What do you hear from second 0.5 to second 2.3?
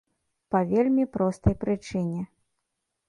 Па вельмі простай прычыне.